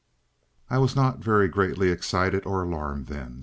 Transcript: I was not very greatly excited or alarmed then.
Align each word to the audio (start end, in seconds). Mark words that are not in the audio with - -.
I 0.67 0.79
was 0.79 0.95
not 0.95 1.19
very 1.19 1.47
greatly 1.47 1.91
excited 1.91 2.43
or 2.47 2.63
alarmed 2.63 3.05
then. 3.05 3.39